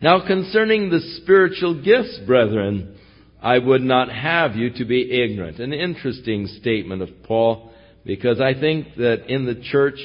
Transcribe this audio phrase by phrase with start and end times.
[0.00, 2.98] Now concerning the spiritual gifts, brethren,
[3.40, 5.58] I would not have you to be ignorant.
[5.58, 7.72] An interesting statement of Paul,
[8.04, 9.98] because I think that in the church,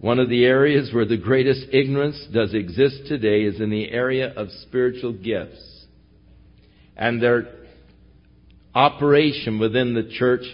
[0.00, 4.32] one of the areas where the greatest ignorance does exist today is in the area
[4.32, 5.84] of spiritual gifts
[6.96, 7.48] and their
[8.74, 10.44] operation within the church.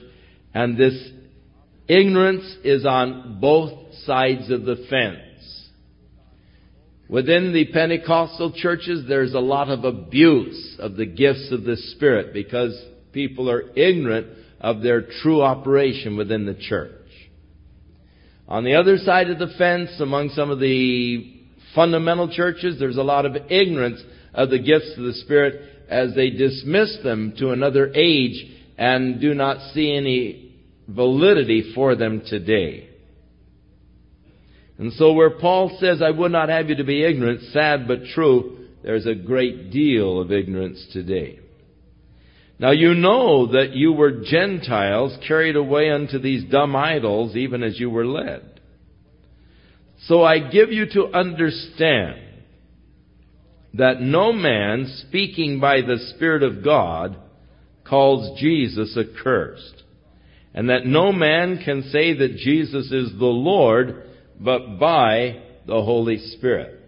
[0.53, 1.11] And this
[1.89, 5.26] ignorance is on both sides of the fence.
[7.09, 12.33] Within the Pentecostal churches, there's a lot of abuse of the gifts of the Spirit
[12.33, 12.77] because
[13.13, 14.27] people are ignorant
[14.61, 16.93] of their true operation within the church.
[18.49, 21.33] On the other side of the fence, among some of the
[21.75, 24.03] fundamental churches, there's a lot of ignorance
[24.35, 29.33] of the gifts of the Spirit as they dismiss them to another age and do
[29.33, 30.55] not see any
[30.89, 32.86] validity for them today.
[34.79, 38.05] And so where Paul says, I would not have you to be ignorant, sad but
[38.15, 41.41] true, there's a great deal of ignorance today.
[42.59, 47.79] Now you know that you were Gentiles carried away unto these dumb idols even as
[47.79, 48.61] you were led.
[50.07, 52.21] So I give you to understand
[53.75, 57.17] that no man speaking by the Spirit of God
[57.85, 59.83] calls Jesus accursed,
[60.55, 64.03] and that no man can say that Jesus is the Lord
[64.41, 66.81] but by the Holy Spirit.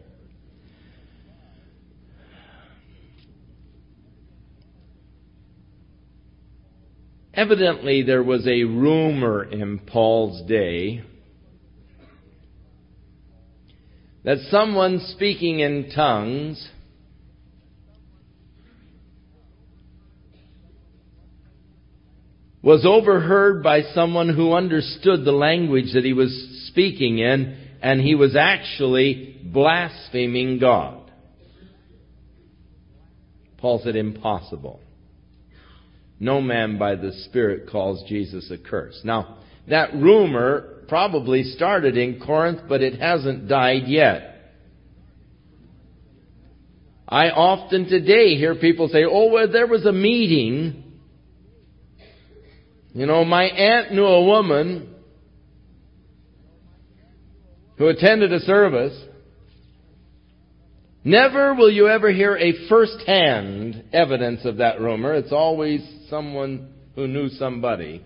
[7.35, 11.05] Evidently, there was a rumor in Paul's day
[14.25, 16.69] that someone speaking in tongues
[22.61, 28.15] was overheard by someone who understood the language that he was speaking in, and he
[28.15, 31.11] was actually blaspheming God.
[33.59, 34.81] Paul said, impossible.
[36.21, 39.01] No man by the Spirit calls Jesus a curse.
[39.05, 44.35] Now, that rumor probably started in Corinth, but it hasn't died yet.
[47.09, 50.85] I often today hear people say, oh, well, there was a meeting
[52.99, 54.95] you know, my aunt knew a woman
[57.79, 59.05] who attended a service.
[61.05, 65.15] Never will you ever hear a first-hand evidence of that rumor.
[65.15, 65.81] It's always
[66.11, 68.05] someone who knew somebody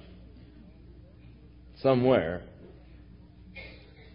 [1.83, 2.43] somewhere.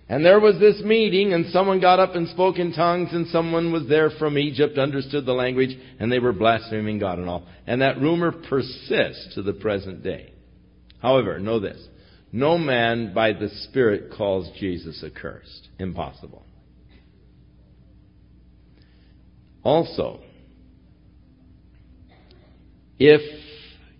[0.09, 3.73] And there was this meeting, and someone got up and spoke in tongues, and someone
[3.73, 7.45] was there from Egypt, understood the language, and they were blaspheming God and all.
[7.65, 10.31] And that rumor persists to the present day.
[11.01, 11.85] However, know this.
[12.31, 15.69] No man by the Spirit calls Jesus accursed.
[15.79, 16.43] Impossible.
[19.63, 20.19] Also,
[22.99, 23.21] if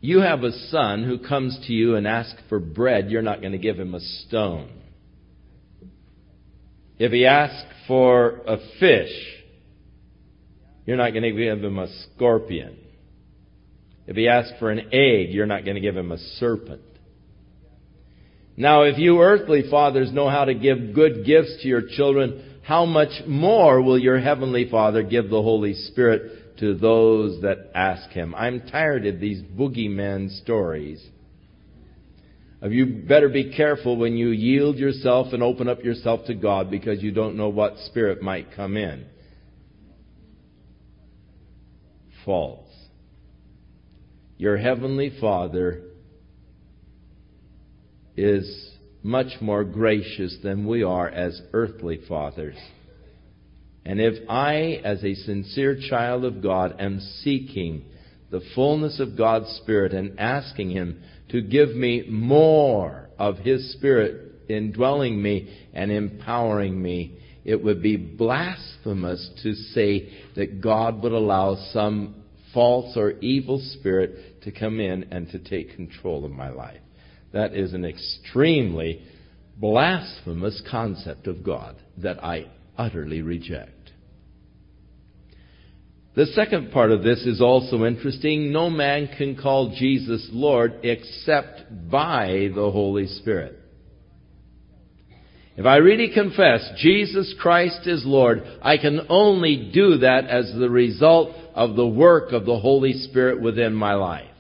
[0.02, 3.54] you have a son who comes to you and asks for bread, you're not going
[3.54, 4.70] to give him a stone.
[7.00, 9.12] If he asks for a fish,
[10.86, 12.78] you're not going to give him a scorpion.
[14.08, 16.82] If he asks for an egg, you're not going to give him a serpent.
[18.60, 22.86] Now, if you earthly fathers know how to give good gifts to your children, how
[22.86, 28.34] much more will your heavenly Father give the Holy Spirit to those that ask Him?
[28.34, 31.06] I'm tired of these boogeyman stories.
[32.64, 37.04] You better be careful when you yield yourself and open up yourself to God because
[37.04, 39.06] you don't know what spirit might come in.
[42.26, 42.66] False.
[44.40, 45.84] Your heavenly Father
[48.18, 48.72] is
[49.04, 52.58] much more gracious than we are as earthly fathers.
[53.86, 57.86] And if I, as a sincere child of God, am seeking
[58.30, 64.34] the fullness of God's Spirit and asking Him to give me more of His Spirit
[64.50, 71.56] indwelling me and empowering me, it would be blasphemous to say that God would allow
[71.72, 72.24] some
[72.54, 76.82] false or evil spirit to come in and to take control of my life.
[77.38, 79.00] That is an extremely
[79.58, 83.92] blasphemous concept of God that I utterly reject.
[86.16, 88.52] The second part of this is also interesting.
[88.52, 93.60] No man can call Jesus Lord except by the Holy Spirit.
[95.58, 100.72] If I really confess Jesus Christ is Lord, I can only do that as the
[100.72, 104.32] result of the work of the Holy Spirit within my life.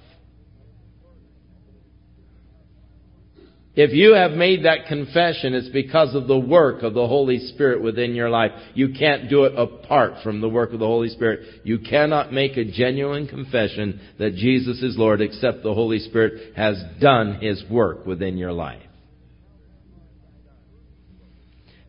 [3.78, 7.84] If you have made that confession, it's because of the work of the Holy Spirit
[7.84, 8.52] within your life.
[8.74, 11.62] You can't do it apart from the work of the Holy Spirit.
[11.64, 16.76] You cannot make a genuine confession that Jesus is Lord except the Holy Spirit has
[17.00, 18.82] done His work within your life.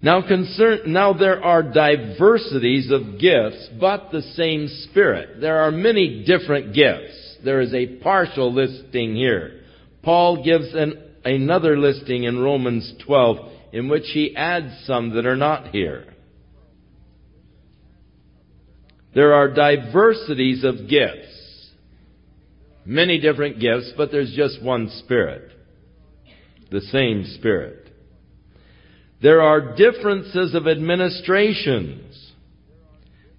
[0.02, 5.41] Now concern, now there are diversities of gifts, but the same Spirit.
[5.41, 7.38] There are many different gifts.
[7.43, 9.62] There is a partial listing here.
[10.02, 13.37] Paul gives an another listing in Romans 12
[13.73, 16.05] in which he adds some that are not here.
[19.15, 21.71] There are diversities of gifts.
[22.85, 25.53] Many different gifts, but there's just one Spirit.
[26.71, 27.91] The same Spirit.
[29.21, 32.33] There are differences of administrations.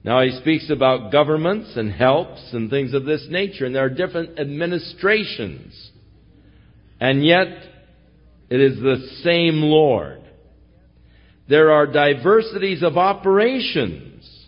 [0.04, 3.90] Now he speaks about governments and helps and things of this nature, and there are
[3.90, 5.92] different administrations.
[7.00, 7.48] And yet,
[8.50, 10.22] it is the same Lord.
[11.48, 14.48] There are diversities of operations,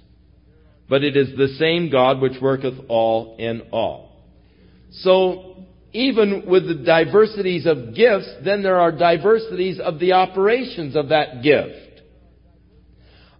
[0.87, 4.11] but it is the same God which worketh all in all.
[4.91, 11.09] So, even with the diversities of gifts, then there are diversities of the operations of
[11.09, 12.01] that gift.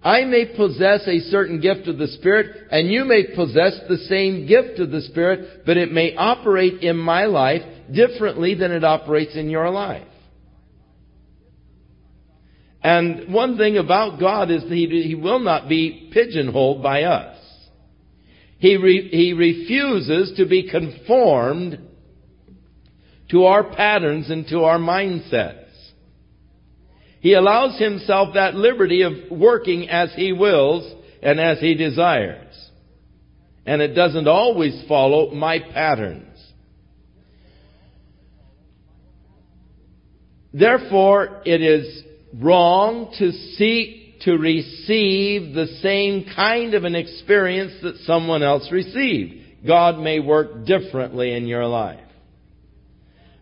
[0.03, 4.47] I may possess a certain gift of the Spirit, and you may possess the same
[4.47, 7.61] gift of the Spirit, but it may operate in my life
[7.93, 10.07] differently than it operates in your life.
[12.83, 17.37] And one thing about God is that He, he will not be pigeonholed by us.
[18.57, 21.79] He, re, he refuses to be conformed
[23.29, 25.57] to our patterns and to our mindsets.
[27.21, 30.91] He allows himself that liberty of working as he wills
[31.21, 32.55] and as he desires.
[33.65, 36.27] And it doesn't always follow my patterns.
[40.53, 47.97] Therefore, it is wrong to seek to receive the same kind of an experience that
[48.05, 49.65] someone else received.
[49.65, 51.99] God may work differently in your life.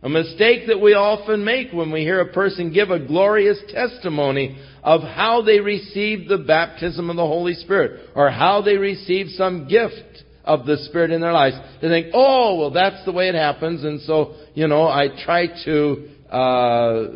[0.02, 4.58] A mistake that we often make when we hear a person give a glorious testimony
[4.82, 9.68] of how they received the baptism of the Holy Spirit or how they received some
[9.68, 11.58] gift of the Spirit in their lives.
[11.82, 15.48] They think, oh, well, that's the way it happens, and so, you know, I try
[15.66, 17.08] to uh,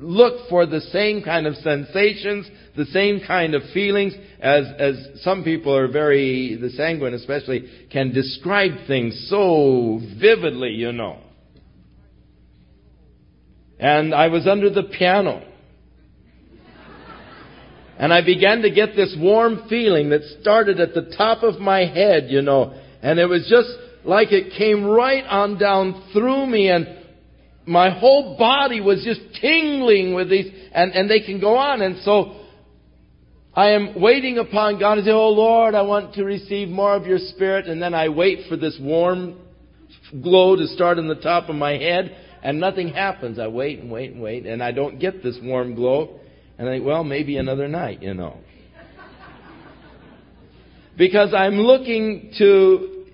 [0.00, 5.42] look for the same kind of sensations, the same kind of feelings as, as some
[5.42, 11.18] people are very, the sanguine especially, can describe things so vividly, you know.
[13.80, 15.44] And I was under the piano.
[17.98, 21.84] And I began to get this warm feeling that started at the top of my
[21.84, 22.80] head, you know.
[23.02, 23.68] And it was just
[24.04, 26.97] like it came right on down through me and
[27.68, 31.82] my whole body was just tingling with these, and, and they can go on.
[31.82, 32.40] And so
[33.54, 37.06] I am waiting upon God to say, Oh Lord, I want to receive more of
[37.06, 37.66] your Spirit.
[37.66, 39.38] And then I wait for this warm
[40.22, 43.38] glow to start in the top of my head, and nothing happens.
[43.38, 46.20] I wait and wait and wait, and I don't get this warm glow.
[46.56, 48.38] And I think, well, maybe another night, you know.
[50.96, 53.04] because I'm looking to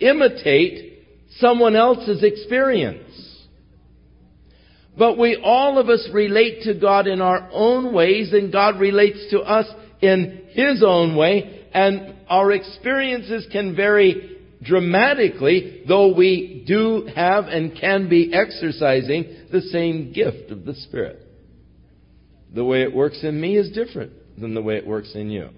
[0.00, 1.06] imitate
[1.38, 3.07] someone else's experience.
[4.98, 9.30] But we, all of us relate to God in our own ways, and God relates
[9.30, 9.66] to us
[10.00, 17.78] in His own way, and our experiences can vary dramatically, though we do have and
[17.78, 21.24] can be exercising the same gift of the Spirit.
[22.52, 25.50] The way it works in me is different than the way it works in you.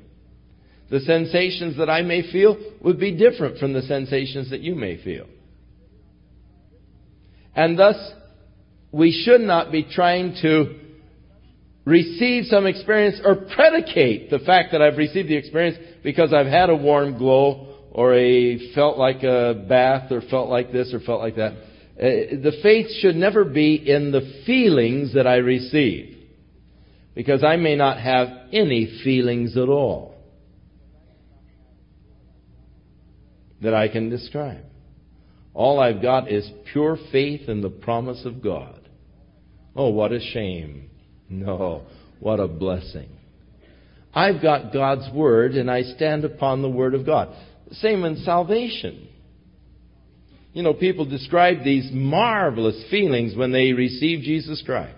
[0.91, 5.03] The sensations that I may feel would be different from the sensations that you may
[5.03, 5.27] feel.
[7.55, 7.97] And thus,
[8.93, 10.79] we should not be trying to
[11.85, 16.71] receive some experience or predicate the fact that I've received the experience because I've had
[16.71, 21.21] a warm glow or a felt like a bath or felt like this or felt
[21.21, 21.53] like that.
[21.53, 26.17] Uh, the faith should never be in the feelings that I receive
[27.15, 30.15] because I may not have any feelings at all
[33.61, 34.65] that I can describe.
[35.53, 38.80] All I've got is pure faith in the promise of God.
[39.75, 40.91] Oh, what a shame.
[41.29, 41.83] No,
[42.19, 43.09] what a blessing.
[44.13, 47.35] I've got God's Word and I stand upon the Word of God.
[47.73, 49.09] Same in salvation.
[50.53, 54.97] You know, people describe these marvelous feelings when they receive Jesus Christ.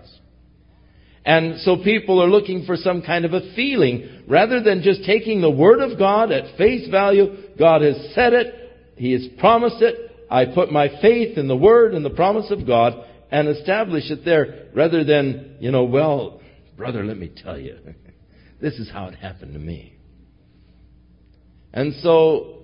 [1.25, 5.41] And so people are looking for some kind of a feeling rather than just taking
[5.41, 7.27] the Word of God at face value.
[7.57, 8.55] God has said it.
[8.95, 10.11] He has promised it.
[10.29, 14.23] I put my faith in the Word and the promise of God and establish it
[14.23, 16.39] there rather than, you know, well,
[16.77, 17.79] brother, let me tell you,
[18.61, 19.95] this is how it happened to me.
[21.73, 22.59] And so,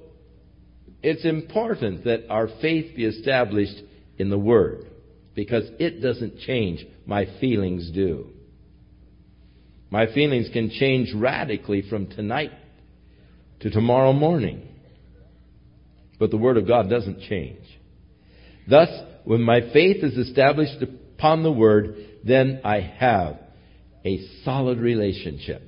[1.02, 3.82] it's important that our faith be established
[4.20, 4.86] in the Word
[5.34, 6.86] because it doesn't change.
[7.08, 8.28] My feelings do.
[9.90, 12.52] My feelings can change radically from tonight
[13.62, 14.68] to tomorrow morning.
[16.20, 17.66] But the Word of God doesn't change.
[18.70, 18.90] Thus,
[19.30, 23.38] when my faith is established upon the Word, then I have
[24.04, 25.62] a solid relationship.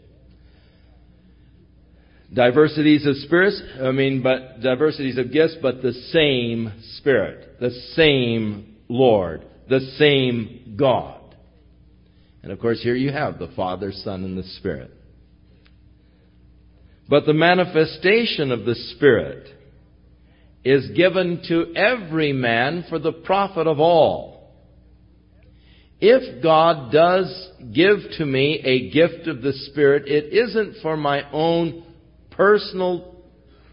[2.33, 8.77] Diversities of spirits, I mean, but diversities of gifts, but the same Spirit, the same
[8.89, 11.35] Lord, the same God.
[12.41, 14.89] And of course, here you have the Father, Son, and the Spirit.
[17.07, 19.47] But the manifestation of the Spirit
[20.63, 24.31] is given to every man for the profit of all.
[25.99, 31.29] If God does give to me a gift of the Spirit, it isn't for my
[31.31, 31.83] own
[32.31, 33.15] personal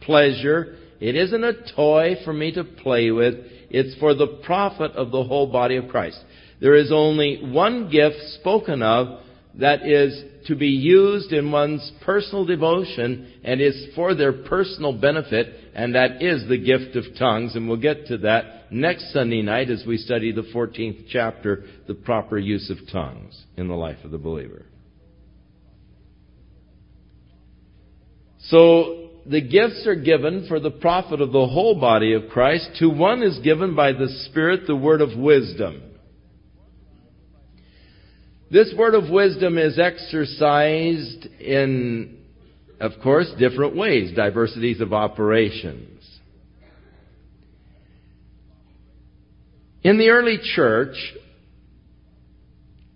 [0.03, 0.77] pleasure.
[1.01, 3.35] It isn't a toy for me to play with.
[3.71, 6.23] It's for the profit of the whole body of Christ.
[6.61, 9.21] There is only one gift spoken of
[9.55, 15.68] that is to be used in one's personal devotion and is for their personal benefit,
[15.79, 17.55] and that is the gift of tongues.
[17.55, 21.95] And we'll get to that next Sunday night as we study the 14th chapter, the
[21.95, 24.67] proper use of tongues in the life of the believer.
[28.41, 32.71] So, the gifts are given for the profit of the whole body of Christ.
[32.81, 35.83] To one is given by the Spirit the word of wisdom.
[38.51, 42.18] This word of wisdom is exercised in,
[42.81, 46.05] of course, different ways, diversities of operations.
[49.83, 50.97] In the early church,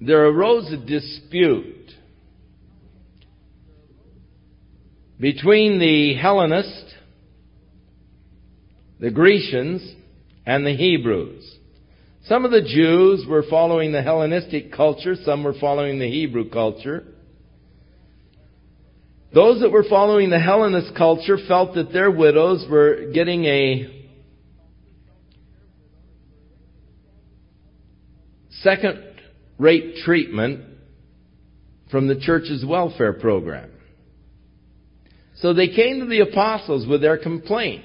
[0.01, 1.91] there arose a dispute
[5.19, 6.95] between the Hellenists,
[8.99, 9.95] the Grecians,
[10.45, 11.59] and the Hebrews.
[12.25, 17.05] Some of the Jews were following the Hellenistic culture, some were following the Hebrew culture.
[19.35, 24.09] Those that were following the Hellenist culture felt that their widows were getting a
[28.61, 29.03] second
[29.59, 30.65] rate treatment
[31.91, 33.71] from the church's welfare program.
[35.37, 37.85] So they came to the apostles with their complaint.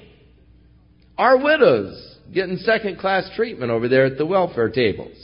[1.16, 5.16] Our widows getting second class treatment over there at the welfare tables.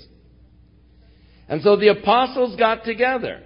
[1.49, 3.43] And so the apostles got together.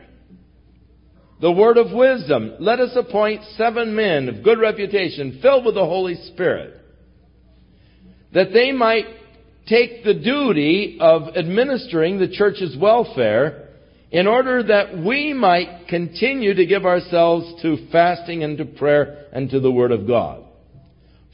[1.41, 2.55] The word of wisdom.
[2.59, 6.75] Let us appoint seven men of good reputation, filled with the Holy Spirit,
[8.35, 9.07] that they might
[9.67, 13.69] take the duty of administering the church's welfare
[14.11, 19.51] in order that we might continue to give ourselves to fasting and to prayer and
[19.51, 20.45] to the Word of God.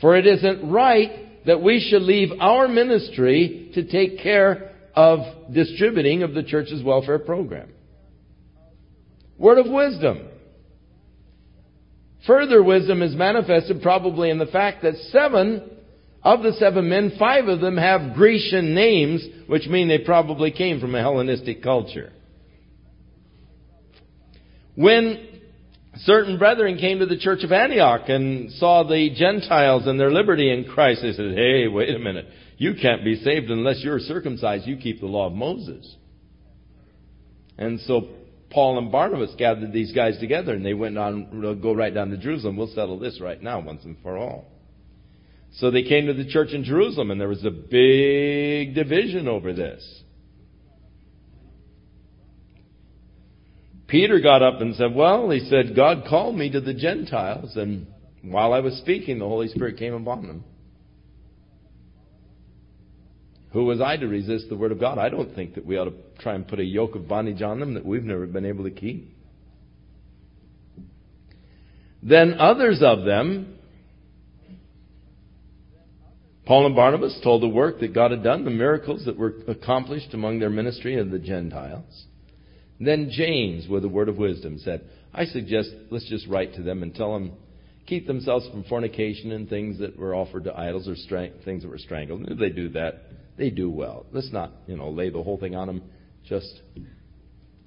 [0.00, 5.20] For it isn't right that we should leave our ministry to take care of
[5.52, 7.70] distributing of the church's welfare program.
[9.38, 10.28] Word of wisdom.
[12.26, 15.70] Further wisdom is manifested probably in the fact that seven
[16.22, 20.80] of the seven men, five of them have Grecian names, which mean they probably came
[20.80, 22.12] from a Hellenistic culture.
[24.74, 25.34] When
[25.98, 30.52] certain brethren came to the church of Antioch and saw the Gentiles and their liberty
[30.52, 31.02] in Christ.
[31.02, 32.26] They said, hey, wait a minute.
[32.56, 34.66] You can't be saved unless you're circumcised.
[34.66, 35.96] You keep the law of Moses.
[37.58, 38.08] And so
[38.54, 42.16] Paul and Barnabas gathered these guys together and they went on, go right down to
[42.16, 42.56] Jerusalem.
[42.56, 44.46] We'll settle this right now once and for all.
[45.54, 49.52] So they came to the church in Jerusalem and there was a big division over
[49.52, 50.02] this.
[53.88, 57.86] Peter got up and said, Well, he said, God called me to the Gentiles, and
[58.22, 60.44] while I was speaking, the Holy Spirit came upon them.
[63.54, 64.98] Who was I to resist the Word of God?
[64.98, 67.60] I don't think that we ought to try and put a yoke of bondage on
[67.60, 69.16] them that we've never been able to keep.
[72.02, 73.56] Then others of them,
[76.44, 80.12] Paul and Barnabas, told the work that God had done, the miracles that were accomplished
[80.14, 82.06] among their ministry of the Gentiles.
[82.80, 84.82] Then James, with a word of wisdom, said,
[85.14, 87.32] I suggest let's just write to them and tell them
[87.86, 90.96] keep themselves from fornication and things that were offered to idols or
[91.44, 92.28] things that were strangled.
[92.28, 94.06] If they do that, they do well.
[94.12, 95.82] Let's not, you know, lay the whole thing on them.
[96.24, 96.84] Just, you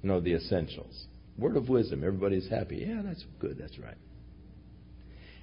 [0.02, 1.06] know, the essentials.
[1.38, 2.02] Word of wisdom.
[2.04, 2.84] Everybody's happy.
[2.88, 3.58] Yeah, that's good.
[3.58, 3.96] That's right.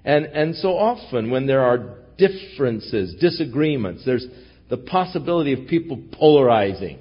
[0.03, 4.25] And, and so often when there are differences, disagreements, there's
[4.69, 6.99] the possibility of people polarizing.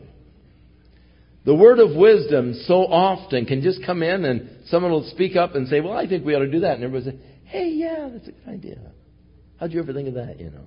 [1.45, 5.55] The word of wisdom so often can just come in and someone will speak up
[5.55, 6.77] and say, well, I think we ought to do that.
[6.77, 8.79] And everybody say, hey, yeah, that's a good idea.
[9.61, 10.65] How'd you ever think of that, you know?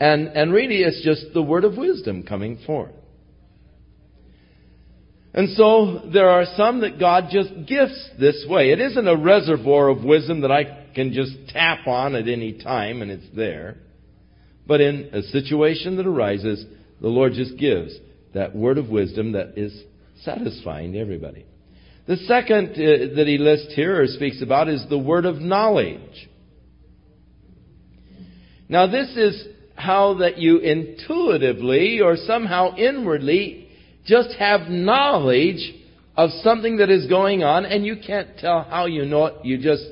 [0.00, 2.92] And, and really it's just the word of wisdom coming forth.
[5.32, 8.70] And so there are some that God just gifts this way.
[8.70, 13.02] It isn't a reservoir of wisdom that I can just tap on at any time
[13.02, 13.76] and it's there.
[14.66, 16.64] But in a situation that arises,
[17.00, 17.96] the Lord just gives
[18.34, 19.82] that word of wisdom that is
[20.22, 21.44] satisfying to everybody.
[22.06, 26.28] The second uh, that he lists here or speaks about is the word of knowledge.
[28.68, 29.46] Now this is
[29.80, 33.68] how that you intuitively or somehow inwardly
[34.06, 35.74] just have knowledge
[36.16, 39.34] of something that is going on and you can't tell how you know it.
[39.44, 39.84] You just,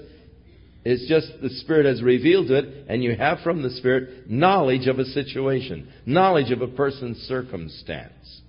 [0.84, 4.98] it's just the Spirit has revealed it and you have from the Spirit knowledge of
[4.98, 8.42] a situation, knowledge of a person's circumstance.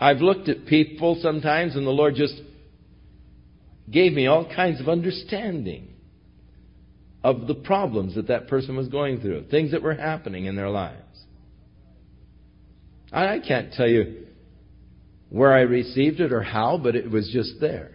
[0.00, 2.34] I've looked at people sometimes and the Lord just
[3.88, 5.91] gave me all kinds of understanding
[7.24, 10.70] of the problems that that person was going through, things that were happening in their
[10.70, 10.98] lives.
[13.12, 14.26] I can't tell you
[15.28, 17.92] where I received it or how, but it was just there.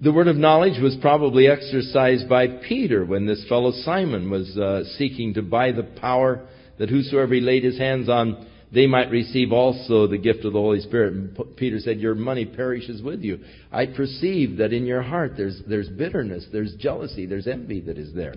[0.00, 4.84] The word of knowledge was probably exercised by Peter when this fellow Simon was uh,
[4.98, 6.46] seeking to buy the power
[6.78, 10.58] that whosoever he laid his hands on they might receive also the gift of the
[10.58, 11.14] Holy Spirit.
[11.14, 13.40] And Peter said, Your money perishes with you.
[13.72, 18.14] I perceive that in your heart there's, there's bitterness, there's jealousy, there's envy that is
[18.14, 18.34] there.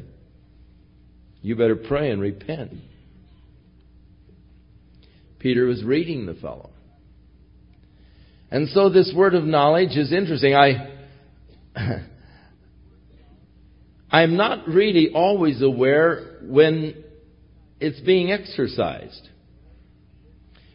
[1.41, 2.71] You better pray and repent.
[5.39, 6.69] Peter was reading the fellow.
[8.51, 10.53] And so this word of knowledge is interesting.
[10.53, 10.97] I,
[14.11, 17.03] I'm not really always aware when
[17.79, 19.29] it's being exercised.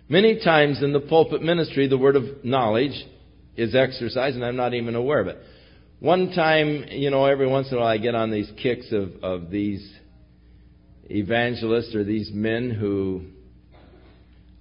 [0.08, 3.04] Many times in the pulpit ministry, the word of knowledge
[3.56, 5.38] is exercised, and I'm not even aware of it.
[5.98, 9.12] One time, you know, every once in a while I get on these kicks of,
[9.24, 9.92] of these
[11.04, 13.22] evangelists or these men who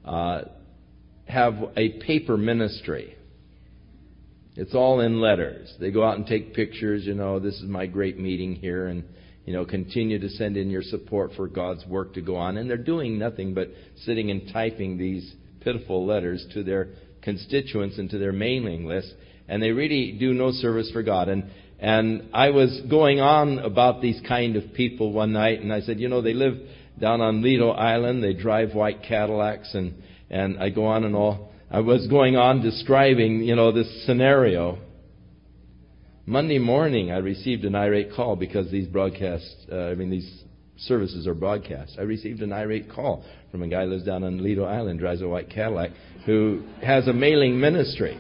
[0.03, 0.45] uh,
[1.27, 3.15] have a paper ministry.
[4.55, 5.71] It's all in letters.
[5.79, 9.03] They go out and take pictures, you know, this is my great meeting here, and
[9.45, 12.57] you know, continue to send in your support for God's work to go on.
[12.57, 13.69] And they're doing nothing but
[14.03, 16.89] sitting and typing these pitiful letters to their
[17.21, 19.13] constituents and to their mailing list.
[19.47, 21.29] And they really do no service for God.
[21.29, 21.45] And,
[21.79, 25.99] and I was going on about these kind of people one night, and I said,
[25.99, 26.57] you know, they live
[26.99, 28.23] down on Lido Island.
[28.23, 31.51] They drive white Cadillacs, and, and I go on and all.
[31.69, 34.79] I was going on describing, you know, this scenario.
[36.27, 40.43] Monday morning, I received an irate call because these broadcasts, uh, I mean, these
[40.77, 41.97] services are broadcast.
[41.99, 45.21] I received an irate call from a guy who lives down on Lido Island, drives
[45.21, 45.91] a white Cadillac,
[46.25, 48.19] who has a mailing ministry.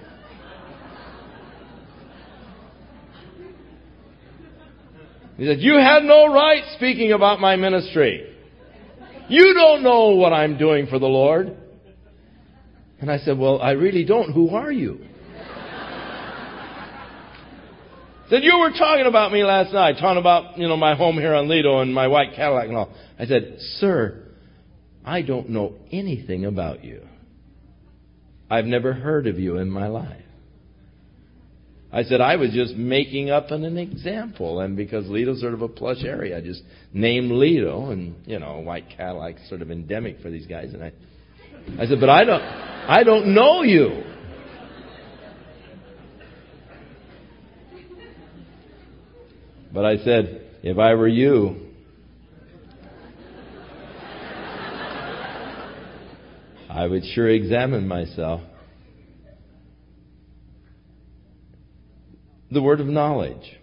[5.37, 8.31] He said, You had no right speaking about my ministry.
[9.29, 11.57] You don't know what I'm doing for the Lord.
[12.99, 14.31] And I said, Well, I really don't.
[14.31, 14.99] Who are you?
[18.29, 21.35] Said, you were talking about me last night, talking about, you know, my home here
[21.35, 22.91] on Lido and my white Cadillac and all.
[23.19, 24.23] I said, sir,
[25.05, 27.03] I don't know anything about you.
[28.49, 30.23] I've never heard of you in my life.
[31.91, 34.59] I said, I was just making up an, an example.
[34.59, 38.59] And because Lido's sort of a plush area, I just named Lido and, you know,
[38.59, 40.73] white Cadillac sort of endemic for these guys.
[40.73, 40.91] And I,
[41.79, 44.03] I said, but I don't, I don't know you.
[49.75, 51.57] But I said, if I were you,
[56.69, 58.39] I would sure examine myself.
[62.51, 63.57] The word of knowledge.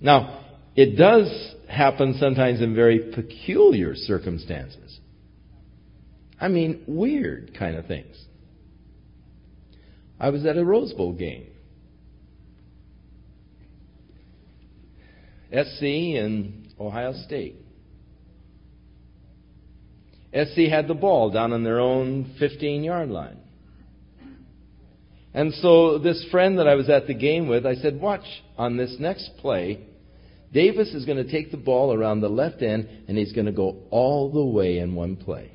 [0.00, 4.98] Now, it does happen sometimes in very peculiar circumstances.
[6.40, 8.16] I mean, weird kind of things.
[10.18, 11.48] I was at a Rose Bowl game.
[15.54, 15.82] SC
[16.18, 17.56] and Ohio State.
[20.32, 23.38] SC had the ball down on their own 15 yard line.
[25.32, 28.24] And so this friend that I was at the game with, I said, watch
[28.56, 29.80] on this next play.
[30.52, 33.52] Davis is going to take the ball around the left end and he's going to
[33.52, 35.50] go all the way in one play.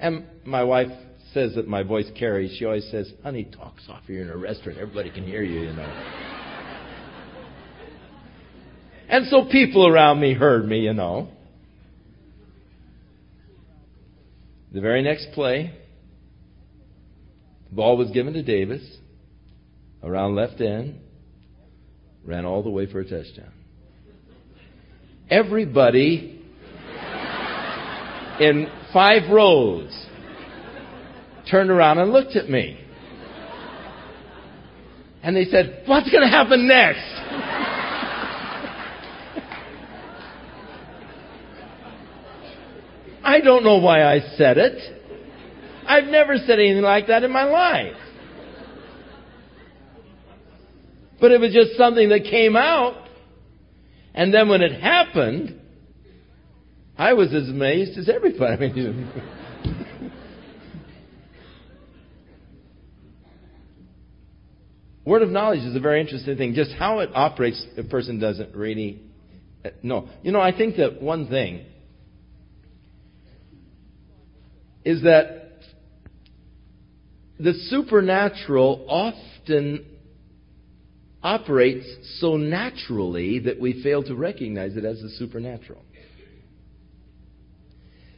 [0.00, 0.92] And my wife
[1.34, 2.56] says that my voice carries.
[2.58, 4.12] She always says, Honey, talk softer.
[4.12, 4.78] You're in a restaurant.
[4.78, 6.27] Everybody can hear you, you know.
[9.08, 11.28] And so people around me heard me, you know.
[14.72, 15.74] The very next play,
[17.70, 18.82] the ball was given to Davis
[20.02, 21.00] around left end,
[22.24, 23.52] ran all the way for a touchdown.
[25.30, 26.42] Everybody
[28.40, 30.06] in five rows
[31.50, 32.78] turned around and looked at me.
[35.22, 37.47] And they said, What's going to happen next?
[43.38, 44.76] I don't know why I said it.
[45.86, 47.94] I've never said anything like that in my life.
[51.20, 52.96] But it was just something that came out.
[54.12, 55.60] And then when it happened,
[56.96, 58.72] I was as amazed as everybody.
[65.04, 66.54] Word of knowledge is a very interesting thing.
[66.54, 69.00] Just how it operates, a person doesn't really
[69.84, 70.08] know.
[70.24, 71.66] You know, I think that one thing
[74.88, 75.50] is that
[77.38, 79.84] the supernatural often
[81.22, 81.86] operates
[82.20, 85.82] so naturally that we fail to recognize it as the supernatural.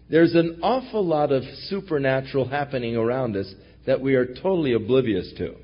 [0.09, 3.52] There's an awful lot of supernatural happening around us
[3.85, 5.56] that we are totally oblivious to.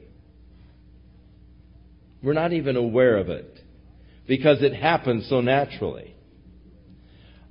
[2.20, 3.60] We're not even aware of it
[4.26, 6.16] because it happens so naturally.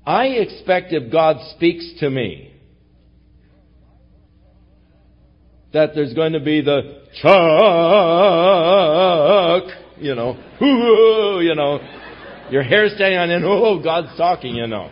[0.05, 2.51] I expect if God speaks to me,
[5.75, 7.27] that there's going to be the chuck,
[9.97, 10.38] you know,
[11.41, 11.79] you know,
[12.49, 14.89] your hair standing on end, oh, God's talking, you know.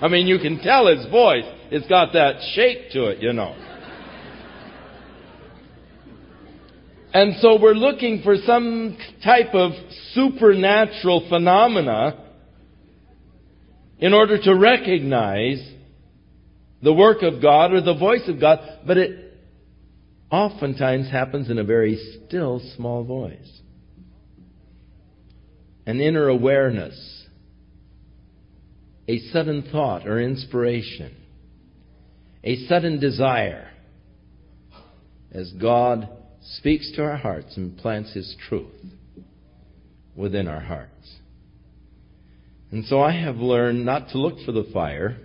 [0.00, 1.42] I mean, you can tell his voice.
[1.72, 3.56] It's got that shake to it, you know.
[7.12, 9.72] And so we're looking for some type of
[10.12, 12.30] supernatural phenomena
[13.98, 15.68] in order to recognize
[16.80, 19.23] the work of God or the voice of God, but it
[20.30, 23.60] oftentimes happens in a very still, small voice.
[25.86, 27.26] An inner awareness,
[29.06, 31.14] a sudden thought or inspiration,
[32.42, 33.70] a sudden desire
[35.30, 36.08] as God
[36.58, 38.70] speaks to our hearts and plants His truth
[40.14, 41.16] within our hearts.
[42.70, 45.16] And so I have learned not to look for the fire,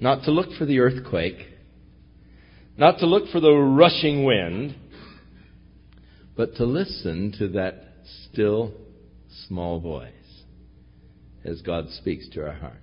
[0.00, 1.38] not to look for the earthquake,
[2.78, 4.76] not to look for the rushing wind,
[6.36, 7.82] but to listen to that
[8.30, 8.72] still
[9.48, 10.12] small voice
[11.44, 12.76] as God speaks to our hearts.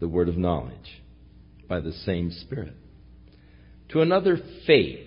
[0.00, 1.02] The word of knowledge
[1.68, 2.74] by the same Spirit.
[3.90, 5.06] To another, faith.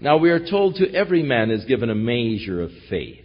[0.00, 3.24] Now we are told to every man is given a measure of faith.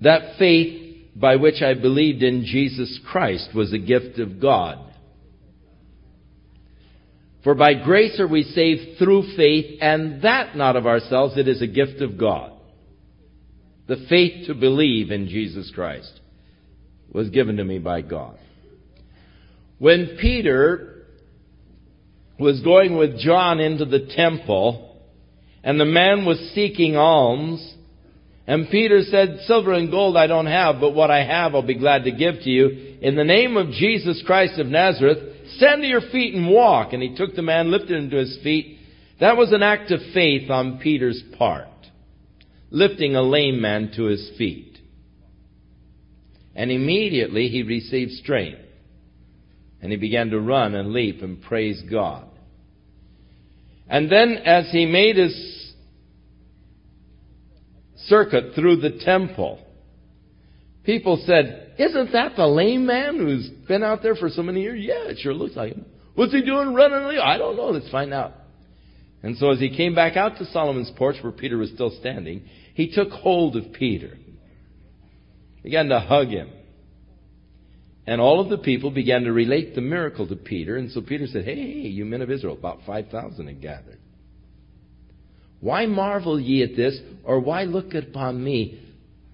[0.00, 0.83] That faith
[1.16, 4.78] by which I believed in Jesus Christ was a gift of God.
[7.44, 11.60] For by grace are we saved through faith, and that not of ourselves, it is
[11.60, 12.52] a gift of God.
[13.86, 16.20] The faith to believe in Jesus Christ
[17.12, 18.38] was given to me by God.
[19.78, 21.06] When Peter
[22.38, 25.02] was going with John into the temple,
[25.62, 27.74] and the man was seeking alms,
[28.46, 31.78] and Peter said, Silver and gold I don't have, but what I have I'll be
[31.78, 32.98] glad to give to you.
[33.00, 35.18] In the name of Jesus Christ of Nazareth,
[35.56, 36.92] stand to your feet and walk.
[36.92, 38.78] And he took the man, lifted him to his feet.
[39.20, 41.68] That was an act of faith on Peter's part,
[42.70, 44.78] lifting a lame man to his feet.
[46.54, 48.60] And immediately he received strength.
[49.80, 52.26] And he began to run and leap and praise God.
[53.88, 55.63] And then as he made his
[57.96, 59.60] circuit through the temple.
[60.84, 64.80] People said, Isn't that the lame man who's been out there for so many years?
[64.82, 65.86] Yeah, it sure looks like him.
[66.14, 67.18] What's he doing running?
[67.18, 67.68] I don't know.
[67.68, 68.32] Let's find out.
[69.22, 72.44] And so as he came back out to Solomon's porch where Peter was still standing,
[72.74, 74.18] he took hold of Peter,
[75.62, 76.50] began to hug him.
[78.06, 80.76] And all of the people began to relate the miracle to Peter.
[80.76, 83.98] And so Peter said, Hey, you men of Israel, about 5,000 had gathered.
[85.64, 88.82] Why marvel ye at this, or why look upon me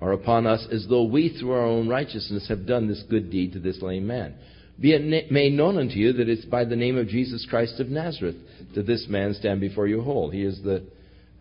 [0.01, 3.55] or upon us as though we through our own righteousness have done this good deed
[3.55, 4.37] to this lame man?
[4.81, 7.89] Be it made known unto you that it's by the name of Jesus Christ of
[7.89, 8.37] Nazareth
[8.77, 10.31] that this man stand before you whole.
[10.31, 10.85] He is the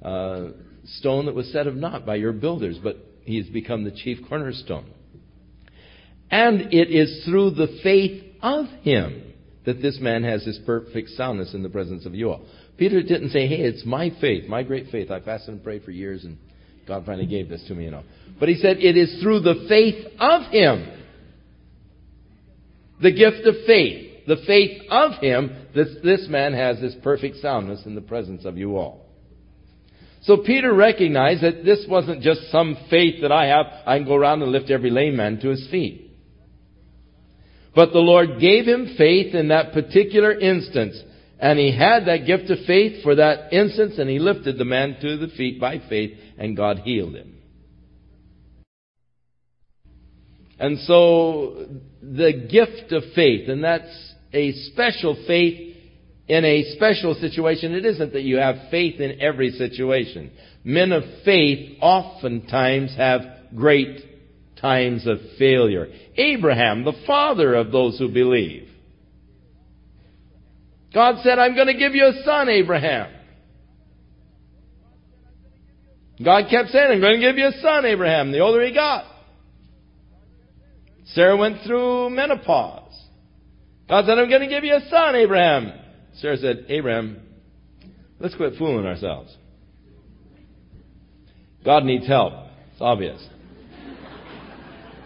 [0.01, 0.53] uh,
[0.97, 4.17] stone that was set of naught by your builders, but he has become the chief
[4.27, 4.89] cornerstone.
[6.31, 9.33] And it is through the faith of him
[9.65, 12.41] that this man has his perfect soundness in the presence of you all.
[12.79, 15.11] Peter didn't say, hey, it's my faith, my great faith.
[15.11, 16.37] I fasted and prayed for years and
[16.87, 18.03] God finally gave this to me, you know.
[18.39, 21.03] But he said, it is through the faith of him.
[23.01, 24.25] The gift of faith.
[24.27, 28.57] The faith of him that this man has this perfect soundness in the presence of
[28.57, 29.05] you all.
[30.21, 33.65] So Peter recognized that this wasn't just some faith that I have.
[33.85, 36.11] I can go around and lift every lame man to his feet.
[37.75, 41.01] But the Lord gave him faith in that particular instance.
[41.39, 44.97] And he had that gift of faith for that instance, and he lifted the man
[45.01, 47.35] to the feet by faith, and God healed him.
[50.59, 51.65] And so,
[52.01, 55.77] the gift of faith, and that's a special faith
[56.27, 57.73] in a special situation.
[57.73, 60.31] It isn't that you have faith in every situation.
[60.65, 63.21] Men of faith oftentimes have
[63.55, 64.01] great
[64.61, 65.87] times of failure.
[66.15, 68.67] Abraham, the father of those who believe.
[70.93, 73.13] God said, I'm going to give you a son, Abraham.
[76.23, 79.05] God kept saying, I'm going to give you a son, Abraham, the older he got.
[81.13, 82.93] Sarah went through menopause.
[83.87, 85.71] God said, I'm going to give you a son, Abraham.
[86.15, 87.21] Sarah said, Abraham,
[88.19, 89.35] let's quit fooling ourselves.
[91.63, 92.33] God needs help.
[92.73, 93.25] It's obvious.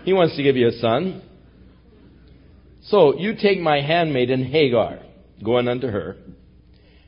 [0.04, 1.22] He wants to give you a son.
[2.84, 5.00] So you take my handmaiden Hagar,
[5.42, 6.18] going unto her,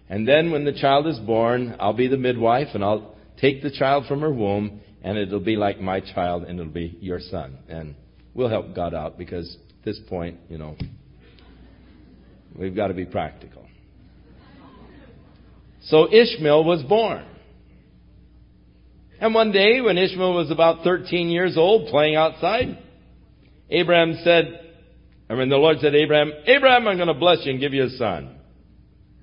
[0.09, 3.71] and then when the child is born, I'll be the midwife and I'll take the
[3.71, 7.57] child from her womb and it'll be like my child and it'll be your son.
[7.67, 7.95] And
[8.33, 10.75] we'll help God out because at this point, you know,
[12.57, 13.65] we've got to be practical.
[15.83, 17.25] So Ishmael was born.
[19.19, 22.77] And one day, when Ishmael was about 13 years old, playing outside,
[23.69, 24.64] Abraham said,
[25.29, 27.73] I mean, the Lord said to Abraham, Abraham, I'm going to bless you and give
[27.73, 28.38] you a son.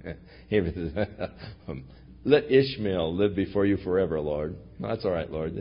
[2.25, 4.57] Let Ishmael live before you forever, Lord.
[4.79, 5.55] that's all right, Lord.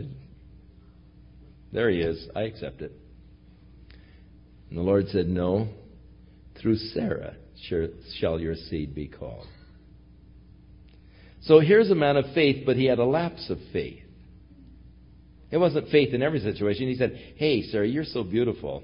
[1.72, 2.28] There he is.
[2.36, 2.92] I accept it.
[4.70, 5.70] And the Lord said, No,
[6.62, 7.36] through Sarah
[8.20, 9.48] shall your seed be called.
[11.44, 14.04] So here's a man of faith, but he had a lapse of faith.
[15.50, 16.88] It wasn't faith in every situation.
[16.88, 18.84] He said, Hey, Sarah, you're so beautiful.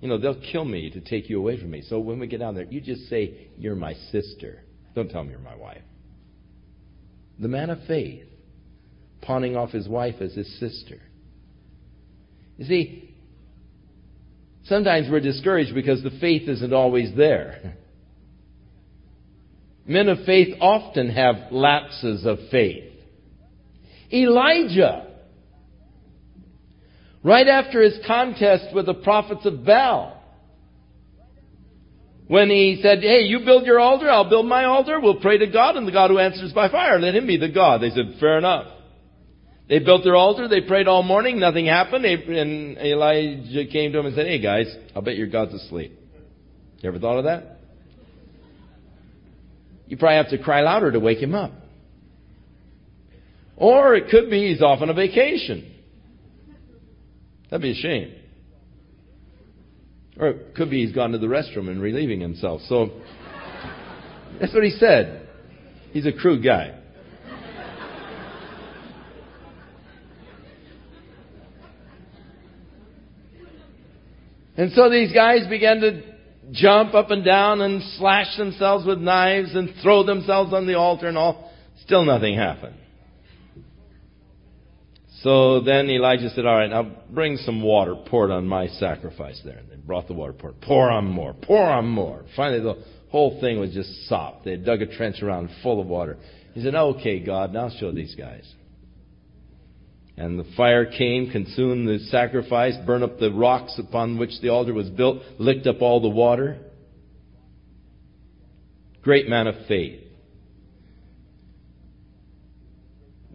[0.00, 1.82] You know, they'll kill me to take you away from me.
[1.82, 4.62] So when we get down there, you just say, You're my sister.
[4.94, 5.82] Don't tell me you're my wife.
[7.38, 8.26] The man of faith,
[9.22, 11.00] pawning off his wife as his sister.
[12.56, 13.14] You see,
[14.64, 17.76] sometimes we're discouraged because the faith isn't always there.
[19.86, 22.92] Men of faith often have lapses of faith.
[24.12, 25.07] Elijah
[27.28, 30.18] Right after his contest with the prophets of Baal.
[32.26, 35.46] When he said, hey, you build your altar, I'll build my altar, we'll pray to
[35.46, 37.82] God, and the God who answers by fire, let him be the God.
[37.82, 38.68] They said, fair enough.
[39.68, 44.06] They built their altar, they prayed all morning, nothing happened, and Elijah came to him
[44.06, 45.92] and said, hey guys, I'll bet your God's asleep.
[46.78, 47.58] You ever thought of that?
[49.86, 51.52] You probably have to cry louder to wake him up.
[53.54, 55.74] Or it could be he's off on a vacation.
[57.50, 58.14] That'd be a shame.
[60.18, 62.60] Or it could be he's gone to the restroom and relieving himself.
[62.68, 62.90] So
[64.40, 65.28] that's what he said.
[65.92, 66.74] He's a crude guy.
[74.56, 76.02] And so these guys began to
[76.50, 81.06] jump up and down and slash themselves with knives and throw themselves on the altar
[81.06, 81.52] and all.
[81.84, 82.74] Still nothing happened.
[85.22, 89.40] So then Elijah said, All right, now bring some water, pour it on my sacrifice
[89.44, 89.58] there.
[89.58, 92.24] And they brought the water, poured, pour on more, pour on more.
[92.36, 94.44] Finally, the whole thing was just sopped.
[94.44, 96.18] They dug a trench around full of water.
[96.54, 98.50] He said, Okay, God, now show these guys.
[100.16, 104.74] And the fire came, consumed the sacrifice, burned up the rocks upon which the altar
[104.74, 106.58] was built, licked up all the water.
[109.02, 110.07] Great man of faith.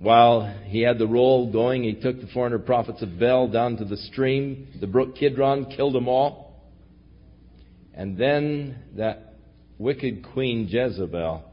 [0.04, 3.86] While he had the roll going, he took the 400 prophets of Baal down to
[3.86, 6.62] the stream, the brook Kidron, killed them all.
[7.94, 9.36] And then that
[9.78, 11.46] wicked queen Jezebel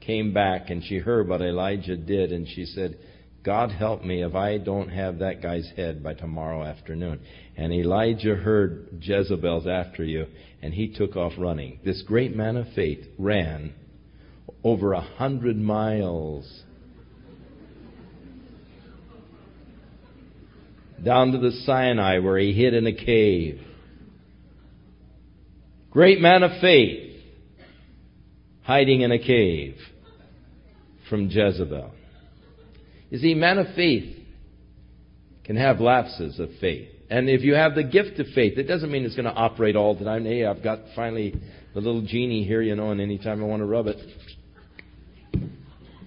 [0.00, 2.96] came back and she heard what Elijah did and she said,
[3.44, 7.20] God help me if I don't have that guy's head by tomorrow afternoon.
[7.56, 10.26] And Elijah heard Jezebel's after you
[10.62, 11.80] and he took off running.
[11.84, 13.74] This great man of faith ran
[14.64, 16.62] over a hundred miles
[21.04, 23.60] down to the Sinai where he hid in a cave.
[25.90, 27.20] Great man of faith,
[28.62, 29.76] hiding in a cave
[31.08, 31.92] from Jezebel.
[33.10, 34.16] You see, man of faith
[35.44, 36.88] can have lapses of faith.
[37.08, 39.76] And if you have the gift of faith, it doesn't mean it's going to operate
[39.76, 40.24] all the time.
[40.24, 41.40] Hey, I've got finally
[41.72, 43.98] the little genie here, you know, and anytime I want to rub it,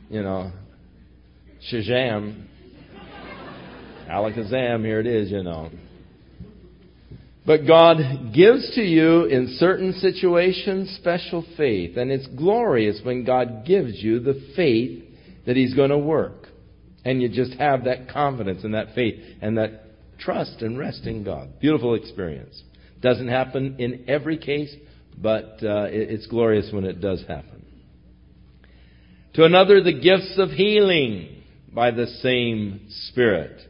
[0.10, 0.52] you know,
[1.72, 2.48] Shazam,
[4.10, 5.70] Alakazam, here it is, you know.
[7.46, 13.66] But God gives to you in certain situations special faith, and it's glorious when God
[13.66, 15.04] gives you the faith
[15.46, 16.48] that He's going to work.
[17.06, 19.84] And you just have that confidence and that faith and that
[20.20, 21.60] trust and rest in God.
[21.60, 22.62] Beautiful experience.
[23.02, 24.76] Doesn't happen in every case,
[25.18, 27.66] but uh, it's glorious when it does happen.
[29.36, 31.44] To another, the gifts of healing
[31.74, 33.69] by the same Spirit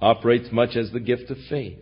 [0.00, 1.78] operates much as the gift of faith.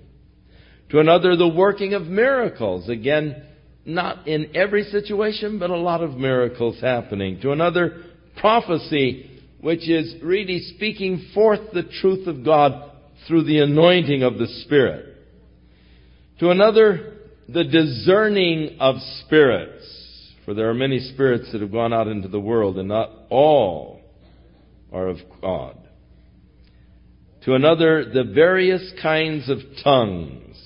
[0.90, 2.88] To another, the working of miracles.
[2.88, 3.44] Again,
[3.84, 7.40] not in every situation, but a lot of miracles happening.
[7.42, 8.04] To another,
[8.40, 12.90] prophecy, which is really speaking forth the truth of God
[13.26, 15.16] through the anointing of the Spirit.
[16.40, 17.16] To another,
[17.48, 19.84] the discerning of spirits.
[20.44, 24.00] For there are many spirits that have gone out into the world, and not all
[24.92, 25.76] are of God.
[27.44, 30.56] To another, the various kinds of tongues.